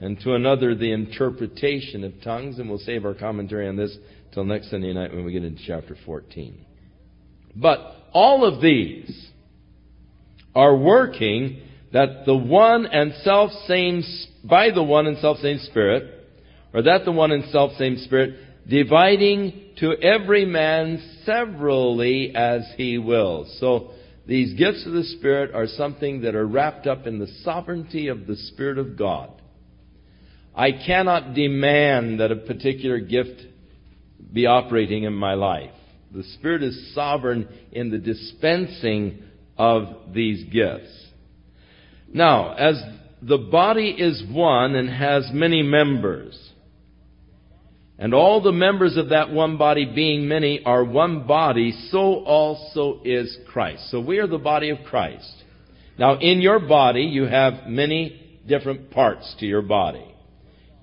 [0.00, 2.58] And to another, the interpretation of tongues.
[2.58, 3.96] And we'll save our commentary on this
[4.32, 6.64] till next Sunday night when we get into chapter 14.
[7.54, 7.78] But
[8.12, 9.30] all of these
[10.54, 14.02] are working that the one and self same,
[14.44, 16.28] by the one and self same Spirit,
[16.74, 18.36] or that the one and self same Spirit,
[18.68, 23.56] dividing to every man severally as he wills.
[23.60, 23.92] So,
[24.26, 28.26] these gifts of the Spirit are something that are wrapped up in the sovereignty of
[28.26, 29.30] the Spirit of God.
[30.54, 33.42] I cannot demand that a particular gift
[34.32, 35.70] be operating in my life.
[36.12, 39.22] The Spirit is sovereign in the dispensing
[39.56, 41.06] of these gifts.
[42.12, 42.82] Now, as
[43.22, 46.45] the body is one and has many members,
[47.98, 53.00] and all the members of that one body being many are one body, so also
[53.04, 53.90] is Christ.
[53.90, 55.44] So we are the body of Christ.
[55.98, 60.14] Now, in your body, you have many different parts to your body.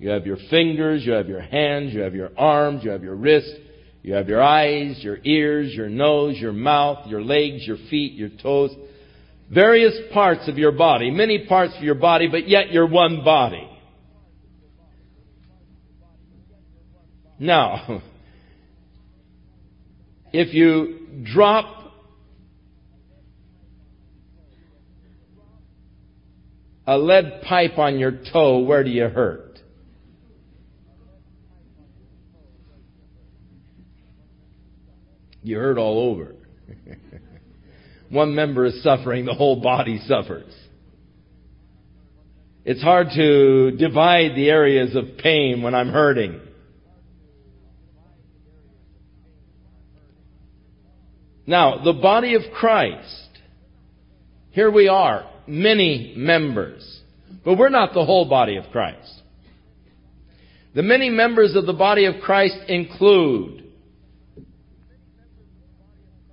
[0.00, 3.14] You have your fingers, you have your hands, you have your arms, you have your
[3.14, 3.54] wrists,
[4.02, 8.30] you have your eyes, your ears, your nose, your mouth, your legs, your feet, your
[8.42, 8.70] toes.
[9.52, 13.70] Various parts of your body, many parts of your body, but yet you're one body.
[17.38, 18.02] Now,
[20.32, 21.92] if you drop
[26.86, 29.58] a lead pipe on your toe, where do you hurt?
[35.42, 36.36] You hurt all over.
[38.08, 40.54] One member is suffering, the whole body suffers.
[42.64, 46.40] It's hard to divide the areas of pain when I'm hurting.
[51.46, 53.28] Now, the body of Christ,
[54.50, 57.02] here we are, many members,
[57.44, 59.22] but we're not the whole body of Christ.
[60.74, 63.64] The many members of the body of Christ include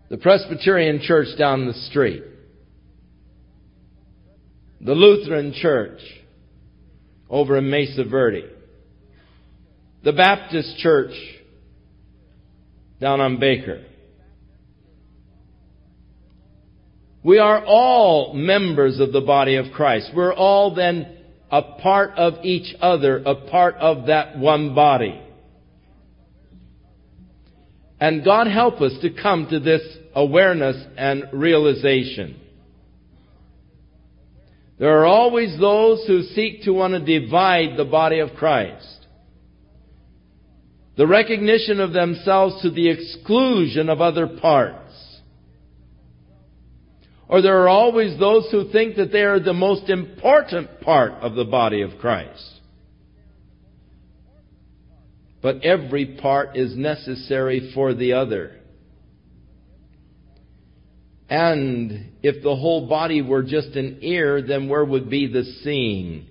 [0.10, 2.24] the Presbyterian church down the street,
[4.80, 6.00] the Lutheran church
[7.30, 8.46] over in Mesa Verde,
[10.04, 11.14] the Baptist church
[13.00, 13.86] down on Baker.
[17.24, 20.12] We are all members of the body of Christ.
[20.16, 21.18] We're all then
[21.52, 25.22] a part of each other, a part of that one body.
[28.00, 29.82] And God help us to come to this
[30.16, 32.40] awareness and realization.
[34.80, 39.06] There are always those who seek to want to divide the body of Christ.
[40.98, 44.81] The recognition of themselves to the exclusion of other parts.
[47.32, 51.34] Or there are always those who think that they are the most important part of
[51.34, 52.60] the body of Christ.
[55.42, 58.60] But every part is necessary for the other.
[61.30, 66.28] And if the whole body were just an ear, then where would be the seeing?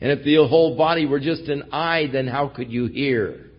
[0.00, 3.50] And if the whole body were just an eye, then how could you hear?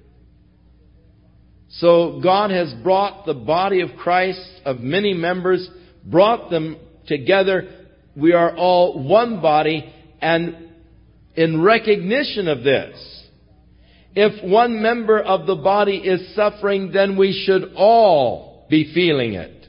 [1.69, 5.69] So God has brought the body of Christ of many members,
[6.09, 6.77] brought them
[7.07, 7.69] together
[8.17, 10.69] we are all one body and
[11.35, 13.27] in recognition of this,
[14.15, 19.67] if one member of the body is suffering, then we should all be feeling it.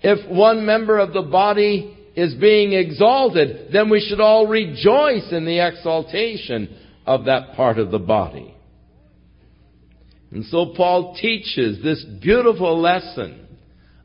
[0.00, 5.44] If one member of the body is being exalted, then we should all rejoice in
[5.44, 6.74] the exaltation
[7.04, 8.54] of that part of the body.
[10.30, 13.41] And so Paul teaches this beautiful lesson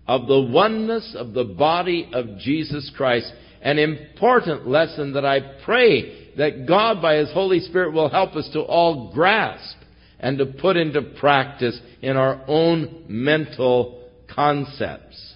[0.08, 3.32] of the oneness of the body of Jesus Christ.
[3.62, 8.50] An important lesson that I pray that God by His Holy Spirit will help us
[8.54, 9.78] to all grasp
[10.20, 15.36] and to put into practice in our own mental concepts,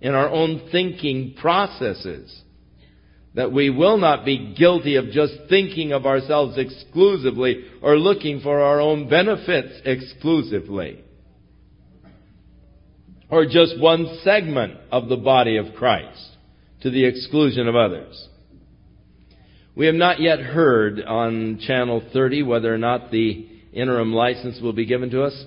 [0.00, 2.42] in our own thinking processes.
[3.34, 8.60] That we will not be guilty of just thinking of ourselves exclusively or looking for
[8.60, 11.02] our own benefits exclusively.
[13.34, 16.36] Or just one segment of the body of Christ
[16.82, 18.28] to the exclusion of others.
[19.74, 24.72] We have not yet heard on Channel 30 whether or not the interim license will
[24.72, 25.44] be given to us.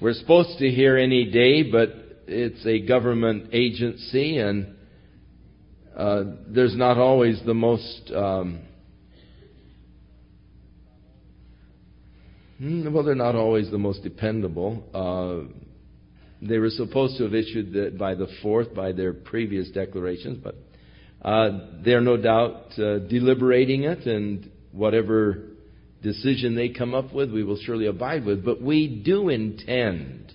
[0.00, 1.90] We're supposed to hear any day, but
[2.26, 4.74] it's a government agency and
[5.94, 8.60] uh, there's not always the most um,
[12.56, 14.82] hmm, well, they're not always the most dependable.
[14.94, 15.63] Uh,
[16.48, 20.56] they were supposed to have issued by the fourth by their previous declarations, but
[21.22, 25.44] uh, they're no doubt uh, deliberating it, and whatever
[26.02, 28.44] decision they come up with, we will surely abide with.
[28.44, 30.32] But we do intend,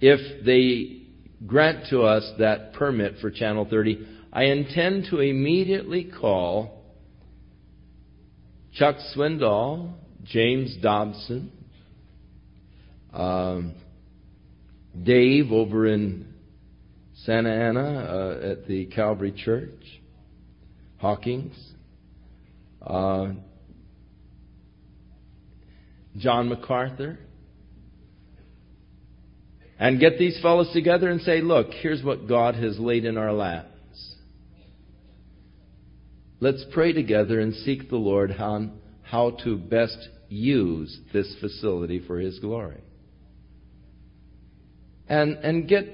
[0.00, 1.02] if they
[1.46, 6.84] grant to us that permit for Channel 30, I intend to immediately call
[8.74, 9.94] Chuck Swindoll,
[10.24, 11.50] James Dobson,
[13.12, 13.74] um,
[15.00, 16.26] Dave over in
[17.24, 20.00] Santa Ana uh, at the Calvary Church,
[20.98, 21.54] Hawkins,
[22.80, 23.28] uh,
[26.16, 27.18] John MacArthur,
[29.78, 33.32] and get these fellows together and say, look, here's what God has laid in our
[33.32, 33.68] laps.
[36.40, 42.18] Let's pray together and seek the Lord on how to best use this facility for
[42.18, 42.80] His glory.
[45.12, 45.84] And, and get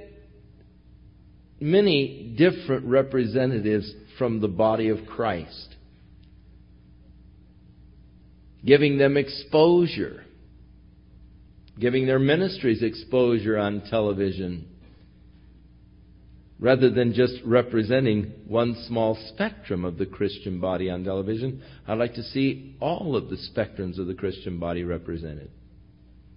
[1.58, 5.74] many different representatives from the body of Christ,
[8.64, 10.24] giving them exposure,
[11.80, 14.68] giving their ministries exposure on television,
[16.60, 21.60] rather than just representing one small spectrum of the Christian body on television.
[21.88, 25.50] I'd like to see all of the spectrums of the Christian body represented.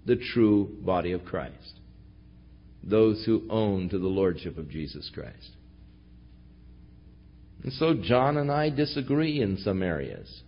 [0.08, 1.81] The true body of Christ
[2.84, 5.50] those who own to the Lordship of Jesus Christ.
[7.64, 10.42] And so John and I disagree in some areas.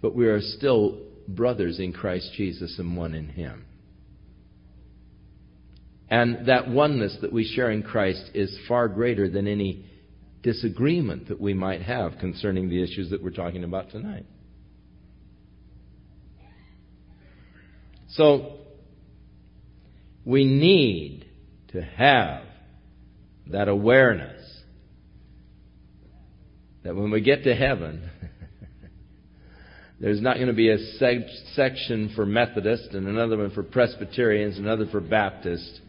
[0.00, 3.64] But we are still brothers in Christ Jesus and one in Him.
[6.08, 9.84] And that oneness that we share in Christ is far greater than any
[10.42, 14.26] disagreement that we might have concerning the issues that we're talking about tonight.
[18.10, 18.59] So,
[20.24, 21.26] we need
[21.68, 22.42] to have
[23.46, 24.40] that awareness
[26.82, 28.08] that when we get to heaven,
[30.00, 34.58] there's not going to be a seg- section for Methodist and another one for Presbyterians,
[34.58, 35.80] another for Baptist.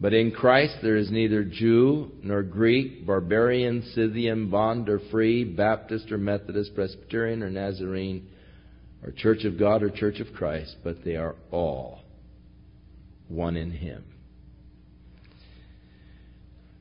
[0.00, 6.12] But in Christ there is neither Jew nor Greek, barbarian, Scythian, bond or free, Baptist
[6.12, 8.28] or Methodist, Presbyterian or Nazarene
[9.04, 12.00] or Church of God or Church of Christ, but they are all
[13.28, 14.04] one in Him.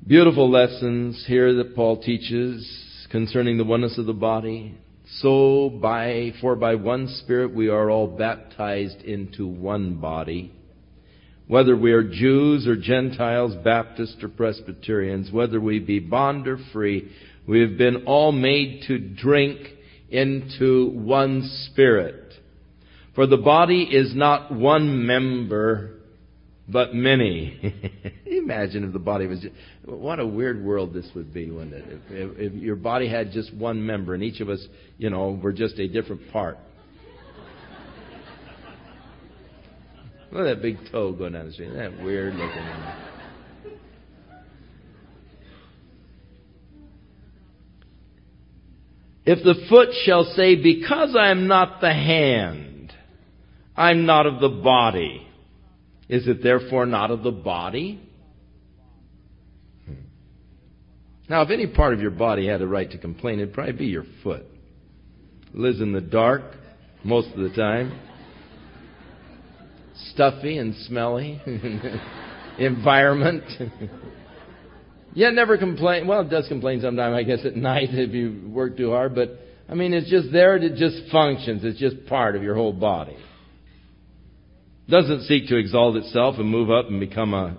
[0.05, 4.77] Beautiful lessons here that Paul teaches concerning the oneness of the body.
[5.19, 10.53] So by, for by one Spirit we are all baptized into one body.
[11.47, 17.09] Whether we are Jews or Gentiles, Baptists or Presbyterians, whether we be bond or free,
[17.47, 19.59] we have been all made to drink
[20.09, 22.33] into one spirit.
[23.15, 25.97] For the body is not one member,
[26.67, 27.73] but many.
[28.25, 29.53] Imagine if the body was just,
[29.85, 31.85] what a weird world this would be, wouldn't it?
[31.87, 34.65] If, if, if your body had just one member and each of us,
[34.97, 36.57] you know, were just a different part.
[40.31, 41.69] Look at that big toe going down the street.
[41.69, 43.16] Isn't that weird looking?
[49.27, 52.93] If the foot shall say, Because I am not the hand,
[53.75, 55.27] I'm not of the body.
[56.07, 58.01] Is it therefore not of the body?
[59.85, 59.93] Hmm.
[61.29, 63.87] Now, if any part of your body had a right to complain, it'd probably be
[63.87, 64.45] your foot.
[65.53, 66.43] It lives in the dark
[67.03, 67.99] most of the time.
[70.13, 71.41] Stuffy and smelly
[72.59, 73.43] environment.
[75.17, 76.05] Yet never complain.
[76.05, 79.15] Well, it does complain sometimes, I guess, at night if you work too hard.
[79.15, 80.55] But I mean, it's just there.
[80.57, 81.63] It just functions.
[81.63, 83.17] It's just part of your whole body.
[84.87, 87.57] Doesn't seek to exalt itself and move up and become a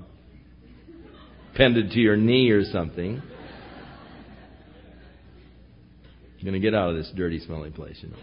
[1.53, 3.21] appended to your knee or something.
[6.37, 8.19] You're going to get out of this dirty, smelly place, you know.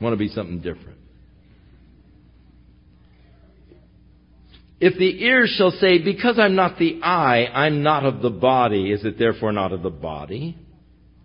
[0.00, 0.98] Want to be something different.
[4.86, 8.92] If the ear shall say, Because I'm not the eye, I'm not of the body,
[8.92, 10.58] is it therefore not of the body?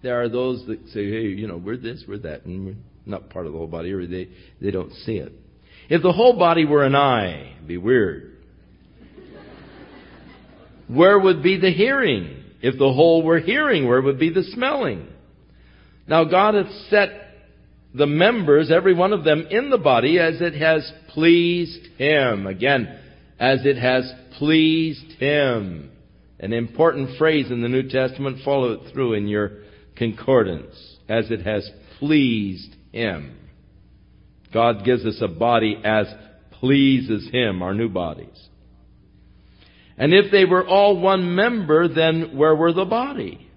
[0.01, 3.29] There are those that say, Hey, you know, we're this, we're that, and we're not
[3.29, 4.29] part of the whole body, or they,
[4.61, 5.33] they don't see it.
[5.89, 8.37] If the whole body were an eye, it'd be weird.
[10.87, 12.41] Where would be the hearing?
[12.61, 15.05] If the whole were hearing, where would be the smelling?
[16.07, 17.09] Now God hath set
[17.93, 22.47] the members, every one of them, in the body as it has pleased Him.
[22.47, 22.97] Again,
[23.39, 25.91] as it has pleased Him.
[26.39, 28.43] An important phrase in the New Testament.
[28.43, 29.51] Follow it through in your
[29.95, 30.75] concordance.
[31.07, 31.69] As it has
[31.99, 33.37] pleased Him.
[34.53, 36.07] God gives us a body as
[36.59, 38.47] pleases Him, our new bodies.
[39.97, 43.47] And if they were all one member, then where were the body?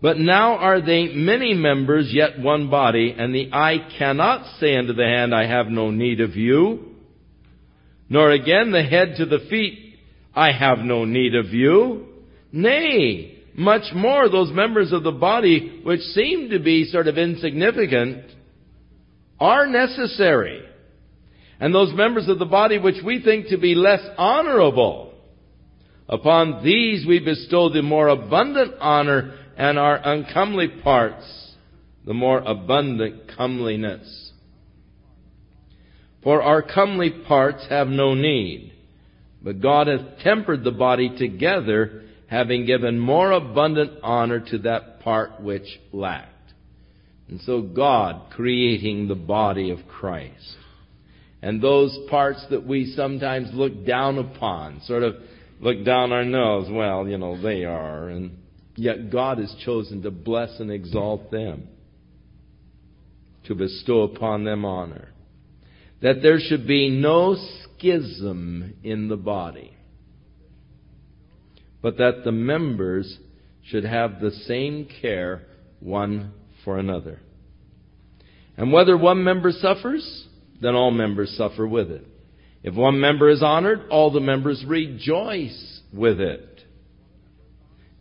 [0.00, 4.92] But now are they many members, yet one body, and the eye cannot say unto
[4.92, 6.95] the hand, I have no need of you,
[8.08, 9.98] nor again the head to the feet,
[10.34, 12.06] I have no need of you.
[12.52, 18.24] Nay, much more those members of the body which seem to be sort of insignificant
[19.40, 20.62] are necessary.
[21.58, 25.14] And those members of the body which we think to be less honorable,
[26.08, 31.54] upon these we bestow the more abundant honor and our uncomely parts,
[32.04, 34.25] the more abundant comeliness.
[36.26, 38.72] For our comely parts have no need,
[39.40, 45.40] but God hath tempered the body together, having given more abundant honor to that part
[45.40, 46.32] which lacked.
[47.28, 50.56] And so God creating the body of Christ.
[51.42, 55.14] And those parts that we sometimes look down upon, sort of
[55.60, 58.08] look down our nose, well, you know, they are.
[58.08, 58.36] And
[58.74, 61.68] yet God has chosen to bless and exalt them,
[63.44, 65.10] to bestow upon them honor.
[66.02, 69.76] That there should be no schism in the body,
[71.82, 73.18] but that the members
[73.64, 75.42] should have the same care
[75.80, 76.32] one
[76.64, 77.20] for another.
[78.56, 80.26] And whether one member suffers,
[80.60, 82.06] then all members suffer with it.
[82.62, 86.62] If one member is honored, all the members rejoice with it.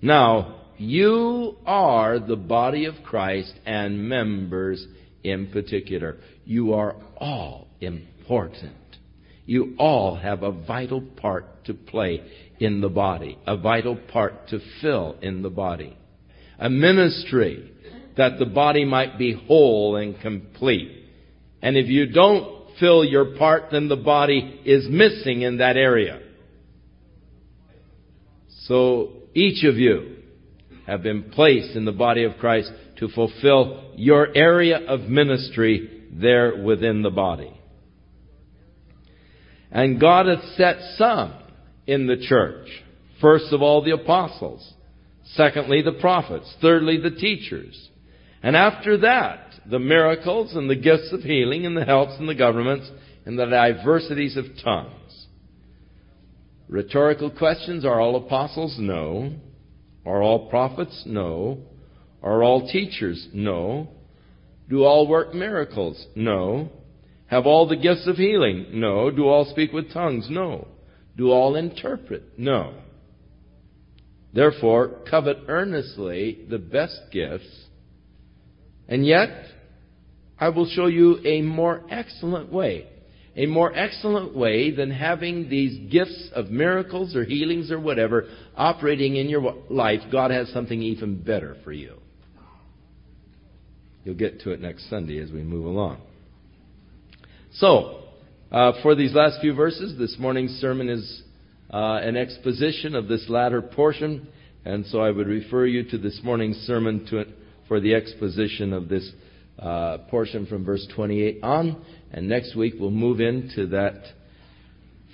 [0.02, 4.86] Now, you are the body of Christ and members
[5.24, 6.18] in particular.
[6.46, 8.76] You are all important.
[9.46, 12.24] You all have a vital part to play
[12.60, 15.98] in the body, a vital part to fill in the body.
[16.58, 17.72] A ministry
[18.18, 21.06] that the body might be whole and complete.
[21.62, 26.22] And if you don't fill your part, then the body is missing in that area.
[28.68, 30.18] So each of you
[30.88, 36.64] have been placed in the body of Christ to fulfill your area of ministry there
[36.64, 37.60] within the body.
[39.72, 41.34] And God hath set some
[41.86, 42.68] in the church.
[43.22, 44.74] First of all, the apostles.
[45.34, 46.54] Secondly, the prophets.
[46.62, 47.90] Thirdly, the teachers.
[48.42, 52.36] And after that, the miracles and the gifts of healing and the helps and the
[52.36, 52.90] governments
[53.26, 55.28] and the diversities of tongues.
[56.68, 58.78] Rhetorical questions are all apostles?
[58.80, 59.34] No.
[60.06, 61.04] Are all prophets?
[61.06, 61.60] No.
[62.22, 63.28] Are all teachers?
[63.34, 63.90] No.
[64.70, 66.06] Do all work miracles?
[66.16, 66.70] No.
[67.28, 68.68] Have all the gifts of healing?
[68.74, 69.12] No.
[69.12, 70.28] Do all speak with tongues?
[70.30, 70.68] No.
[71.18, 72.38] Do all interpret?
[72.38, 72.74] No.
[74.34, 77.66] Therefore, covet earnestly the best gifts
[78.88, 79.30] and yet,
[80.40, 82.88] I will show you a more excellent way.
[83.36, 89.18] A more excellent way than having these gifts of miracles or healings or whatever operating
[89.18, 90.00] in your life.
[90.12, 91.98] God has something even better for you.
[94.06, 95.98] You'll get to it next Sunday as we move along.
[97.56, 98.04] So,
[98.52, 101.24] uh, for these last few verses, this morning's sermon is
[101.74, 104.28] uh, an exposition of this latter portion,
[104.64, 107.26] and so I would refer you to this morning's sermon to
[107.68, 109.12] for the exposition of this
[109.60, 111.84] uh, portion from verse 28 on.
[112.12, 114.04] And next week we'll move into that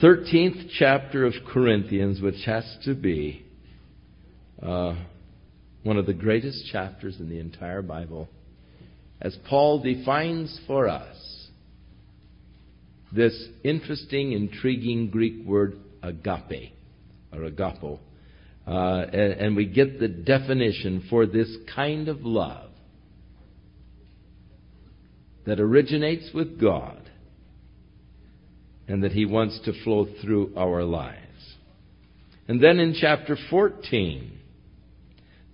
[0.02, 3.46] 13th chapter of Corinthians, which has to be
[4.62, 4.96] uh,
[5.84, 8.28] one of the greatest chapters in the entire Bible,
[9.22, 11.18] as Paul defines for us
[13.14, 16.74] this interesting, intriguing Greek word agape,
[17.32, 18.00] or agapo.
[18.66, 22.72] Uh, and, and we get the definition for this kind of love
[25.46, 27.10] that originates with God
[28.88, 31.18] and that He wants to flow through our lives.
[32.48, 34.40] And then in chapter 14,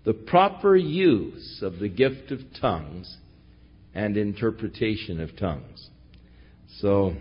[0.06, 3.18] the proper use of the gift of tongues
[3.98, 5.90] and interpretation of tongues.
[6.78, 7.16] So,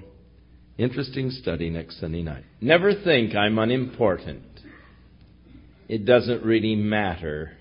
[0.77, 2.45] interesting study next Sunday night.
[2.61, 4.45] Never think I'm unimportant.
[5.89, 7.53] It doesn't really matter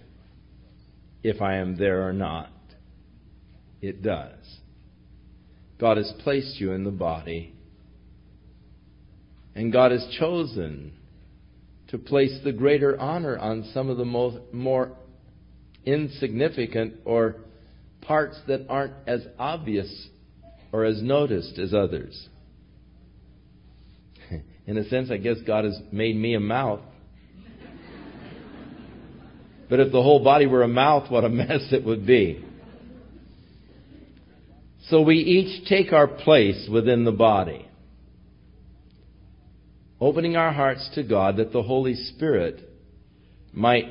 [1.24, 2.52] if I am there or not.
[3.82, 4.36] It does.
[5.80, 7.54] God has placed you in the body,
[9.56, 10.92] and God has chosen
[11.88, 14.04] to place the greater honor on some of the
[14.52, 14.92] more
[15.86, 17.38] insignificant or
[18.08, 20.08] parts that aren't as obvious
[20.72, 22.28] or as noticed as others.
[24.68, 26.82] In a sense, I guess God has made me a mouth.
[29.70, 32.44] But if the whole body were a mouth, what a mess it would be.
[34.90, 37.68] So we each take our place within the body,
[40.00, 42.70] opening our hearts to God that the Holy Spirit
[43.52, 43.86] might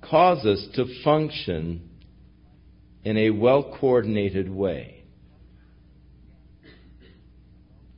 [0.00, 1.88] cause us to function
[3.04, 5.04] in a well coordinated way.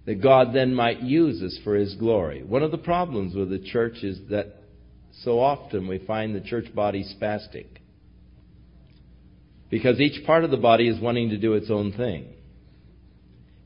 [0.07, 2.43] That God then might use us for His glory.
[2.43, 4.57] One of the problems with the church is that
[5.23, 7.67] so often we find the church body spastic.
[9.71, 12.29] Because each part of the body is wanting to do its own thing.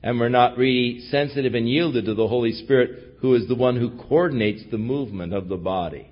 [0.03, 3.77] And we're not really sensitive and yielded to the Holy Spirit, who is the one
[3.77, 6.09] who coordinates the movement of the body.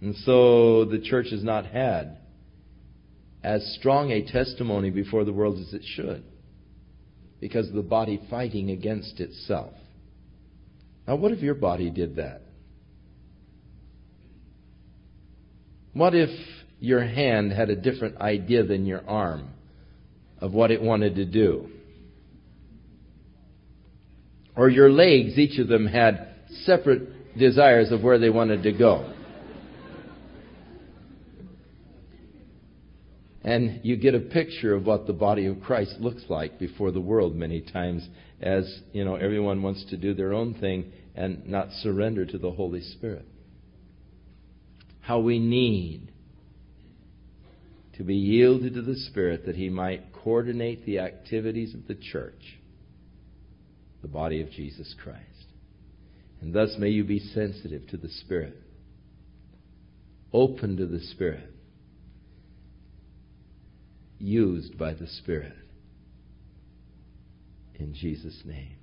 [0.00, 2.16] And so the church has not had
[3.42, 6.22] as strong a testimony before the world as it should
[7.40, 9.72] because of the body fighting against itself.
[11.06, 12.42] Now, what if your body did that?
[15.92, 16.30] What if
[16.78, 19.48] your hand had a different idea than your arm
[20.40, 21.68] of what it wanted to do?
[24.54, 26.28] Or your legs, each of them had
[26.64, 29.11] separate desires of where they wanted to go.
[33.44, 37.00] And you get a picture of what the body of Christ looks like before the
[37.00, 38.08] world many times
[38.40, 42.52] as, you know, everyone wants to do their own thing and not surrender to the
[42.52, 43.26] Holy Spirit.
[45.00, 46.12] How we need
[47.96, 52.58] to be yielded to the Spirit that He might coordinate the activities of the church,
[54.02, 55.20] the body of Jesus Christ.
[56.40, 58.56] And thus may you be sensitive to the Spirit,
[60.32, 61.51] open to the Spirit,
[64.22, 65.56] used by the Spirit.
[67.74, 68.76] In Jesus' name.